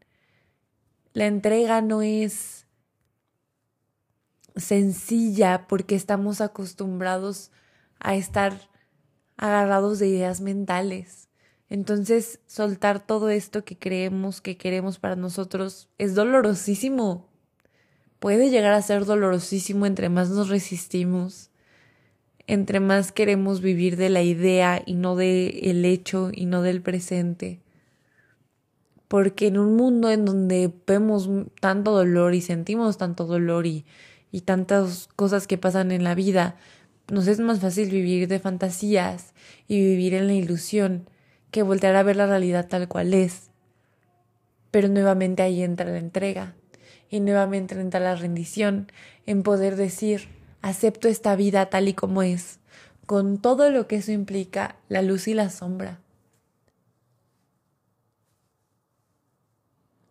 La 1.12 1.27
entrega 1.27 1.81
no 1.81 2.03
es 2.03 2.65
sencilla 4.57 5.66
porque 5.69 5.95
estamos 5.95 6.40
acostumbrados 6.40 7.51
a 7.99 8.16
estar 8.16 8.71
agarrados 9.37 9.99
de 9.99 10.09
ideas 10.09 10.40
mentales. 10.40 11.29
Entonces, 11.69 12.40
soltar 12.47 13.05
todo 13.05 13.29
esto 13.29 13.64
que 13.64 13.77
creemos 13.77 14.40
que 14.40 14.57
queremos 14.57 14.99
para 14.99 15.16
nosotros 15.16 15.88
es 15.99 16.14
dolorosísimo. 16.14 17.29
Puede 18.19 18.51
llegar 18.51 18.73
a 18.73 18.83
ser 18.83 19.05
dolorosísimo 19.05 19.85
entre 19.85 20.09
más 20.09 20.31
nos 20.31 20.49
resistimos, 20.49 21.51
entre 22.47 22.81
más 22.81 23.12
queremos 23.12 23.61
vivir 23.61 23.97
de 23.97 24.09
la 24.09 24.23
idea 24.23 24.83
y 24.87 24.95
no 24.95 25.16
del 25.16 25.59
el 25.62 25.85
hecho 25.85 26.31
y 26.33 26.47
no 26.47 26.62
del 26.62 26.81
presente. 26.81 27.61
Porque 29.09 29.49
en 29.49 29.59
un 29.59 29.77
mundo 29.77 30.11
en 30.11 30.25
donde 30.25 30.73
vemos 30.87 31.29
tanto 31.61 31.92
dolor 31.92 32.35
y 32.35 32.40
sentimos 32.40 32.97
tanto 32.97 33.27
dolor 33.27 33.66
y, 33.66 33.85
y 34.33 34.43
tantas 34.43 35.09
cosas 35.17 35.47
que 35.47 35.59
pasan 35.59 35.93
en 35.93 36.05
la 36.05 36.15
vida, 36.15 36.57
nos 37.09 37.27
es 37.29 37.39
más 37.41 37.61
fácil 37.61 37.91
vivir 37.91 38.29
de 38.29 38.41
fantasías 38.41 39.33
y 39.69 39.81
vivir 39.81 40.15
en 40.15 40.27
la 40.27 40.35
ilusión 40.35 41.09
que 41.51 41.62
voltear 41.62 41.97
a 41.97 42.03
ver 42.03 42.17
la 42.17 42.27
realidad 42.27 42.69
tal 42.69 42.89
cual 42.89 43.15
es. 43.15 43.51
Pero 44.71 44.89
nuevamente 44.89 45.43
ahí 45.43 45.62
entra 45.62 45.91
la 45.91 45.99
entrega 45.99 46.55
y 47.09 47.21
nuevamente 47.21 47.79
entra 47.81 48.01
la 48.01 48.17
rendición 48.17 48.91
en 49.27 49.43
poder 49.43 49.77
decir, 49.77 50.29
acepto 50.62 51.09
esta 51.09 51.37
vida 51.37 51.67
tal 51.67 51.89
y 51.89 51.95
como 51.95 52.23
es, 52.23 52.59
con 53.07 53.39
todo 53.39 53.71
lo 53.71 53.87
que 53.87 53.97
eso 53.97 54.12
implica, 54.12 54.77
la 54.89 55.03
luz 55.03 55.29
y 55.29 55.35
la 55.35 55.51
sombra. 55.51 56.01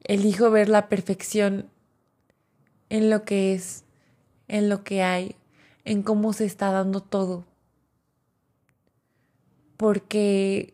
Elijo 0.04 0.52
ver 0.52 0.70
la 0.70 0.88
perfección 0.88 1.70
en 2.90 3.10
lo 3.10 3.24
que 3.26 3.54
es, 3.54 3.85
en 4.48 4.70
lo 4.70 4.84
que 4.84 5.04
hay, 5.04 5.36
en 5.84 6.04
cómo 6.04 6.34
se 6.34 6.46
está 6.46 6.72
dando 6.72 7.02
todo. 7.02 7.46
Porque 9.78 10.74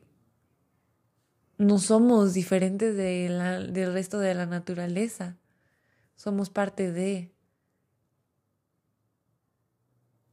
no 1.57 1.77
somos 1.79 2.33
diferentes 2.33 2.95
del 2.95 3.93
resto 3.93 4.19
de 4.19 4.33
la 4.33 4.45
naturaleza. 4.45 5.37
Somos 6.15 6.49
parte 6.49 6.91
de. 6.91 7.31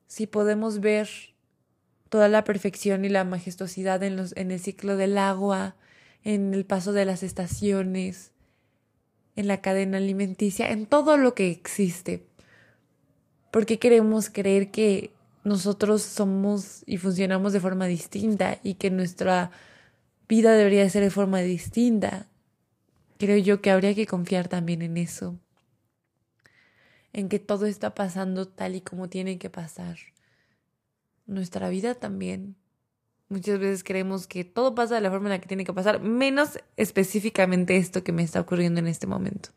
Si 0.07 0.27
podemos 0.27 0.81
ver 0.81 1.09
toda 2.09 2.29
la 2.29 2.44
perfección 2.44 3.05
y 3.05 3.09
la 3.09 3.24
majestuosidad 3.24 4.03
en, 4.03 4.16
los, 4.16 4.37
en 4.37 4.51
el 4.51 4.61
ciclo 4.61 4.96
del 4.96 5.18
agua, 5.18 5.77
en 6.24 6.55
el 6.55 6.64
paso 6.64 6.92
de 6.92 7.05
las 7.05 7.22
estaciones, 7.22 8.33
en 9.37 9.46
la 9.48 9.61
cadena 9.61 9.98
alimenticia, 9.98 10.70
en 10.70 10.87
todo 10.87 11.16
lo 11.16 11.35
que 11.35 11.51
existe. 11.51 12.28
Porque 13.50 13.78
queremos 13.78 14.30
creer 14.30 14.70
que 14.70 15.12
nosotros 15.44 16.02
somos 16.02 16.82
y 16.87 16.98
funcionamos 16.98 17.52
de 17.52 17.61
forma 17.61 17.87
distinta 17.87 18.58
y 18.62 18.74
que 18.74 18.90
nuestra 18.90 19.50
vida 20.28 20.52
debería 20.52 20.88
ser 20.90 21.02
de 21.02 21.11
forma 21.11 21.40
distinta. 21.40 22.28
creo 23.18 23.38
yo 23.38 23.61
que 23.61 23.70
habría 23.72 23.94
que 23.94 24.06
confiar 24.06 24.46
también 24.46 24.80
en 24.82 24.96
eso, 24.96 25.40
en 27.12 27.28
que 27.28 27.40
todo 27.40 27.66
está 27.66 27.94
pasando 27.94 28.46
tal 28.46 28.76
y 28.76 28.80
como 28.80 29.08
tiene 29.08 29.38
que 29.38 29.50
pasar. 29.50 29.96
Nuestra 31.26 31.68
vida 31.68 31.94
también. 31.94 32.56
Muchas 33.28 33.58
veces 33.58 33.84
creemos 33.84 34.26
que 34.26 34.44
todo 34.44 34.74
pasa 34.74 34.94
de 34.94 35.00
la 35.00 35.11
forma 35.11 35.26
en 35.26 35.32
la 35.32 35.40
que 35.40 35.48
tiene 35.48 35.64
que 35.64 35.74
pasar, 35.74 36.00
menos 36.00 36.61
específicamente 36.76 37.76
esto 37.76 38.04
que 38.04 38.12
me 38.12 38.22
está 38.22 38.40
ocurriendo 38.40 38.80
en 38.80 38.87
este 38.87 39.06
momento. 39.06 39.50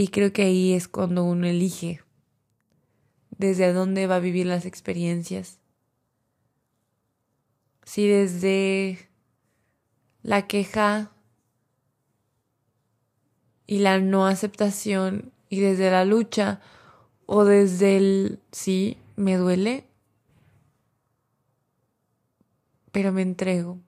Y 0.00 0.10
creo 0.10 0.32
que 0.32 0.42
ahí 0.42 0.74
es 0.74 0.86
cuando 0.86 1.24
uno 1.24 1.48
elige 1.48 2.04
desde 3.36 3.72
dónde 3.72 4.06
va 4.06 4.14
a 4.14 4.20
vivir 4.20 4.46
las 4.46 4.64
experiencias. 4.64 5.58
Si 7.82 8.06
desde 8.06 9.08
la 10.22 10.46
queja 10.46 11.10
y 13.66 13.80
la 13.80 13.98
no 13.98 14.28
aceptación 14.28 15.32
y 15.48 15.58
desde 15.58 15.90
la 15.90 16.04
lucha 16.04 16.60
o 17.26 17.44
desde 17.44 17.96
el 17.96 18.38
sí, 18.52 18.98
me 19.16 19.36
duele, 19.36 19.88
pero 22.92 23.10
me 23.10 23.22
entrego. 23.22 23.80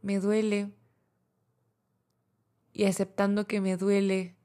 Me 0.00 0.20
duele 0.20 0.70
y 2.72 2.84
aceptando 2.84 3.48
que 3.48 3.60
me 3.60 3.76
duele, 3.76 4.36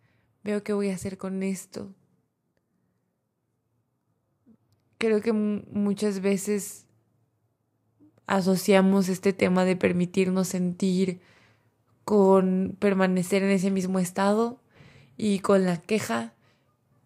veo 0.47 0.63
qué 0.63 0.71
voy 0.71 0.89
a 0.89 0.95
hacer 0.95 1.17
con 1.17 1.43
esto. 1.43 1.93
Creo 4.97 5.21
que 5.21 5.33
muchas 5.33 6.21
veces 6.21 6.85
asociamos 8.27 9.09
este 9.09 9.33
tema 9.33 9.65
de 9.65 9.75
permitirnos 9.75 10.47
sentir 10.47 11.19
con 12.05 12.77
permanecer 12.79 13.43
en 13.43 13.49
ese 13.49 13.71
mismo 13.71 13.99
estado 13.99 14.61
y 15.17 15.39
con 15.39 15.65
la 15.65 15.81
queja, 15.81 16.33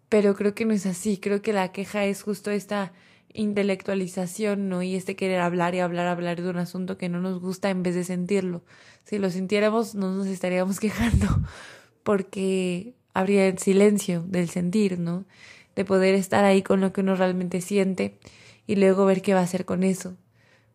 pero 0.08 0.36
creo 0.36 0.54
que 0.54 0.64
no 0.64 0.72
es 0.72 0.86
así, 0.86 1.18
creo 1.18 1.42
que 1.42 1.52
la 1.52 1.72
queja 1.72 2.04
es 2.04 2.22
justo 2.22 2.52
esta 2.52 2.92
intelectualización, 3.34 4.68
¿no? 4.68 4.82
Y 4.84 4.94
este 4.94 5.16
querer 5.16 5.40
hablar 5.40 5.74
y 5.74 5.80
hablar, 5.80 6.06
hablar 6.06 6.40
de 6.40 6.48
un 6.48 6.58
asunto 6.58 6.96
que 6.96 7.08
no 7.08 7.20
nos 7.20 7.40
gusta 7.40 7.70
en 7.70 7.82
vez 7.82 7.96
de 7.96 8.04
sentirlo. 8.04 8.62
Si 9.02 9.18
lo 9.18 9.30
sintiéramos, 9.30 9.96
no 9.96 10.12
nos 10.14 10.28
estaríamos 10.28 10.78
quejando, 10.84 11.26
porque 12.04 12.94
habría 13.14 13.46
el 13.46 13.58
silencio 13.58 14.22
del 14.22 14.48
sentir, 14.48 14.98
¿no? 14.98 15.24
De 15.76 15.84
poder 15.84 16.14
estar 16.14 16.44
ahí 16.44 16.62
con 16.62 16.80
lo 16.80 16.92
que 16.92 17.00
uno 17.00 17.14
realmente 17.14 17.60
siente 17.60 18.18
y 18.66 18.76
luego 18.76 19.06
ver 19.06 19.22
qué 19.22 19.34
va 19.34 19.40
a 19.40 19.44
hacer 19.44 19.64
con 19.64 19.82
eso. 19.82 20.16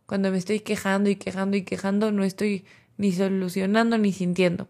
Cuando 0.06 0.32
me 0.32 0.38
estoy 0.38 0.62
quejando 0.62 1.10
y 1.10 1.16
quejando 1.16 1.58
y 1.58 1.64
quejando, 1.64 2.12
no 2.12 2.24
estoy 2.24 2.66
ni 2.98 3.12
solucionando 3.12 3.98
ni 3.98 4.14
sintiendo. 4.14 4.68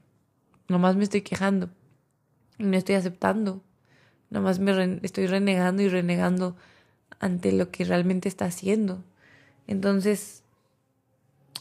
Nomás 0.67 0.95
me 0.95 1.03
estoy 1.03 1.21
quejando. 1.21 1.69
No 2.57 2.75
estoy 2.75 2.95
aceptando. 2.95 3.63
Nomás 4.29 4.59
me 4.59 4.99
estoy 5.03 5.27
renegando 5.27 5.81
y 5.81 5.89
renegando 5.89 6.57
ante 7.19 7.51
lo 7.51 7.71
que 7.71 7.85
realmente 7.85 8.27
está 8.27 8.45
haciendo. 8.45 9.03
Entonces, 9.67 10.43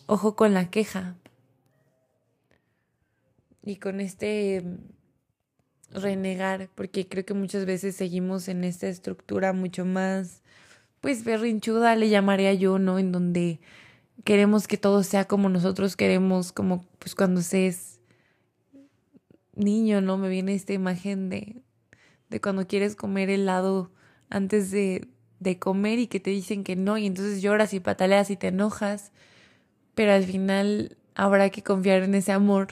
ojo 0.06 0.34
con 0.36 0.54
la 0.54 0.70
queja. 0.70 1.16
Y 3.62 3.76
con 3.76 4.00
este 4.00 4.64
renegar, 6.00 6.68
porque 6.74 7.08
creo 7.08 7.24
que 7.24 7.34
muchas 7.34 7.66
veces 7.66 7.96
seguimos 7.96 8.48
en 8.48 8.64
esta 8.64 8.88
estructura 8.88 9.52
mucho 9.52 9.84
más, 9.84 10.42
pues 11.00 11.24
berrinchuda, 11.24 11.96
le 11.96 12.08
llamaría 12.08 12.54
yo, 12.54 12.78
¿no? 12.78 12.98
En 12.98 13.12
donde 13.12 13.60
queremos 14.24 14.66
que 14.68 14.76
todo 14.76 15.02
sea 15.02 15.26
como 15.26 15.48
nosotros 15.48 15.96
queremos, 15.96 16.52
como 16.52 16.84
pues 16.98 17.14
cuando 17.14 17.42
se 17.42 17.66
es 17.66 18.00
niño, 19.54 20.00
¿no? 20.00 20.18
Me 20.18 20.28
viene 20.28 20.54
esta 20.54 20.72
imagen 20.72 21.28
de, 21.28 21.62
de 22.28 22.40
cuando 22.40 22.66
quieres 22.66 22.96
comer 22.96 23.30
helado 23.30 23.90
antes 24.30 24.70
de, 24.70 25.08
de 25.40 25.58
comer 25.58 25.98
y 25.98 26.06
que 26.06 26.20
te 26.20 26.30
dicen 26.30 26.64
que 26.64 26.76
no, 26.76 26.98
y 26.98 27.06
entonces 27.06 27.42
lloras 27.42 27.72
y 27.74 27.80
pataleas 27.80 28.30
y 28.30 28.36
te 28.36 28.48
enojas, 28.48 29.12
pero 29.94 30.12
al 30.12 30.24
final 30.24 30.96
habrá 31.14 31.50
que 31.50 31.62
confiar 31.62 32.02
en 32.02 32.14
ese 32.14 32.32
amor 32.32 32.68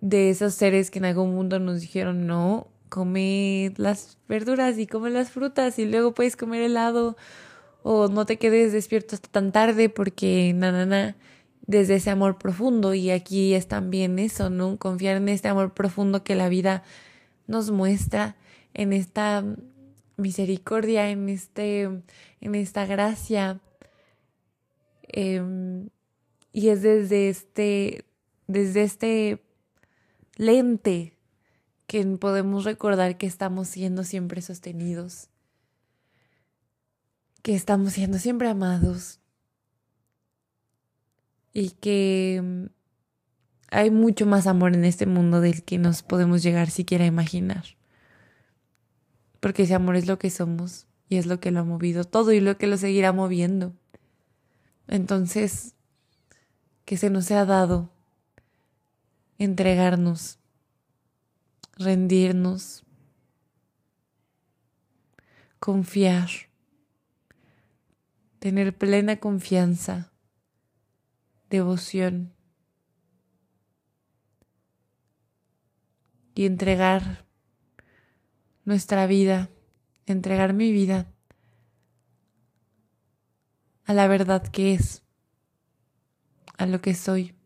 de 0.00 0.30
esos 0.30 0.54
seres 0.54 0.90
que 0.90 0.98
en 0.98 1.06
algún 1.06 1.34
mundo 1.34 1.58
nos 1.58 1.80
dijeron, 1.80 2.26
no, 2.26 2.68
come 2.88 3.72
las 3.76 4.18
verduras 4.28 4.78
y 4.78 4.86
come 4.86 5.10
las 5.10 5.30
frutas 5.30 5.78
y 5.78 5.86
luego 5.86 6.14
puedes 6.14 6.36
comer 6.36 6.62
helado 6.62 7.16
o 7.82 8.08
no 8.08 8.26
te 8.26 8.38
quedes 8.38 8.72
despierto 8.72 9.14
hasta 9.14 9.28
tan 9.28 9.52
tarde 9.52 9.88
porque 9.88 10.52
na, 10.54 10.72
na, 10.72 10.86
na, 10.86 11.16
desde 11.66 11.96
ese 11.96 12.10
amor 12.10 12.38
profundo 12.38 12.94
y 12.94 13.10
aquí 13.10 13.54
es 13.54 13.68
también 13.68 14.18
eso, 14.18 14.50
¿no? 14.50 14.78
Confiar 14.78 15.16
en 15.16 15.28
este 15.28 15.48
amor 15.48 15.74
profundo 15.74 16.24
que 16.24 16.34
la 16.34 16.48
vida 16.48 16.82
nos 17.46 17.70
muestra, 17.70 18.36
en 18.74 18.92
esta 18.92 19.44
misericordia, 20.16 21.10
en 21.10 21.28
este, 21.28 21.82
en 22.40 22.54
esta 22.54 22.86
gracia. 22.86 23.60
Em, 25.02 25.88
y 26.52 26.68
es 26.68 26.82
desde 26.82 27.28
este, 27.28 28.04
desde 28.46 28.82
este 28.82 29.42
lente 30.38 31.18
que 31.86 32.04
podemos 32.16 32.64
recordar 32.64 33.18
que 33.18 33.26
estamos 33.26 33.68
siendo 33.68 34.04
siempre 34.04 34.40
sostenidos, 34.40 35.28
que 37.42 37.54
estamos 37.54 37.92
siendo 37.92 38.18
siempre 38.18 38.48
amados 38.48 39.20
y 41.52 41.70
que 41.70 42.40
mm, 42.42 42.66
hay 43.70 43.90
mucho 43.90 44.26
más 44.26 44.46
amor 44.46 44.74
en 44.74 44.84
este 44.84 45.06
mundo 45.06 45.40
del 45.40 45.62
que 45.64 45.76
nos 45.76 46.02
podemos 46.02 46.42
llegar 46.42 46.70
siquiera 46.70 47.04
a 47.04 47.08
imaginar. 47.08 47.64
Porque 49.40 49.64
ese 49.64 49.74
amor 49.74 49.96
es 49.96 50.06
lo 50.06 50.18
que 50.18 50.30
somos 50.30 50.86
y 51.08 51.16
es 51.16 51.26
lo 51.26 51.40
que 51.40 51.50
lo 51.50 51.60
ha 51.60 51.64
movido 51.64 52.04
todo 52.04 52.32
y 52.32 52.40
lo 52.40 52.58
que 52.58 52.66
lo 52.66 52.76
seguirá 52.76 53.12
moviendo. 53.12 53.74
Entonces, 54.86 55.74
que 56.84 56.96
se 56.96 57.10
nos 57.10 57.30
ha 57.30 57.44
dado 57.44 57.90
entregarnos, 59.38 60.40
rendirnos, 61.76 62.84
confiar, 65.60 66.28
tener 68.40 68.76
plena 68.76 69.18
confianza, 69.18 70.12
devoción 71.50 72.34
y 76.34 76.46
entregar 76.46 77.24
nuestra 78.64 79.06
vida, 79.06 79.50
entregar 80.06 80.52
mi 80.52 80.72
vida 80.72 81.06
a 83.84 83.94
la 83.94 84.08
verdad 84.08 84.46
que 84.46 84.74
es, 84.74 85.02
a 86.58 86.66
lo 86.66 86.80
que 86.80 86.94
soy 86.94 87.37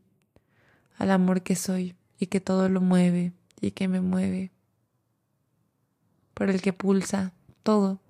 al 1.02 1.10
amor 1.10 1.42
que 1.42 1.56
soy 1.56 1.96
y 2.20 2.28
que 2.28 2.40
todo 2.40 2.68
lo 2.68 2.80
mueve 2.80 3.32
y 3.60 3.72
que 3.72 3.88
me 3.88 4.00
mueve, 4.00 4.52
por 6.32 6.48
el 6.48 6.62
que 6.62 6.72
pulsa 6.72 7.32
todo, 7.64 8.00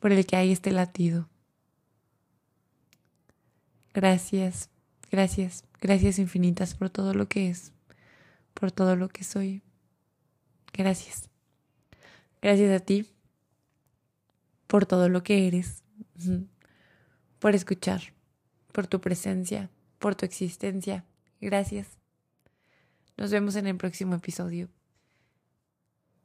por 0.00 0.10
el 0.10 0.24
que 0.24 0.36
hay 0.36 0.52
este 0.52 0.70
latido. 0.70 1.28
Gracias, 3.92 4.70
gracias, 5.10 5.64
gracias 5.82 6.18
infinitas 6.18 6.74
por 6.74 6.88
todo 6.88 7.12
lo 7.12 7.28
que 7.28 7.50
es, 7.50 7.72
por 8.54 8.72
todo 8.72 8.96
lo 8.96 9.10
que 9.10 9.22
soy. 9.22 9.62
Gracias. 10.72 11.28
Gracias 12.40 12.74
a 12.74 12.82
ti 12.82 13.06
por 14.66 14.86
todo 14.86 15.10
lo 15.10 15.22
que 15.22 15.46
eres, 15.46 15.82
por 17.38 17.54
escuchar, 17.54 18.14
por 18.72 18.86
tu 18.86 18.98
presencia, 18.98 19.68
por 19.98 20.14
tu 20.14 20.24
existencia. 20.24 21.04
Gracias. 21.40 21.98
Nos 23.16 23.30
vemos 23.30 23.56
en 23.56 23.66
el 23.66 23.76
próximo 23.76 24.14
episodio. 24.14 24.68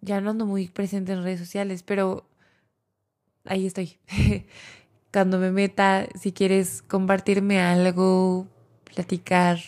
Ya 0.01 0.19
no 0.19 0.31
ando 0.31 0.45
muy 0.45 0.67
presente 0.67 1.13
en 1.13 1.23
redes 1.23 1.39
sociales, 1.39 1.83
pero 1.83 2.27
ahí 3.45 3.65
estoy. 3.65 3.97
Cuando 5.13 5.39
me 5.39 5.51
meta, 5.51 6.07
si 6.19 6.31
quieres 6.31 6.81
compartirme 6.81 7.59
algo, 7.59 8.47
platicar, 8.83 9.59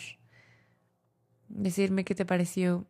decirme 1.48 2.04
qué 2.04 2.14
te 2.14 2.24
pareció, 2.24 2.86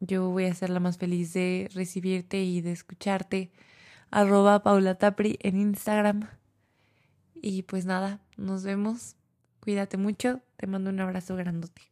yo 0.00 0.28
voy 0.28 0.44
a 0.44 0.54
ser 0.54 0.70
la 0.70 0.80
más 0.80 0.98
feliz 0.98 1.32
de 1.32 1.70
recibirte 1.72 2.42
y 2.42 2.60
de 2.60 2.72
escucharte. 2.72 3.50
Arroba 4.10 4.62
Paula 4.62 4.96
Tapri 4.96 5.38
en 5.40 5.58
Instagram. 5.60 6.28
Y 7.42 7.62
pues 7.62 7.86
nada, 7.86 8.20
nos 8.36 8.64
vemos. 8.64 9.16
Cuídate 9.60 9.96
mucho. 9.96 10.40
Te 10.56 10.66
mando 10.66 10.90
un 10.90 11.00
abrazo 11.00 11.36
grandote. 11.36 11.82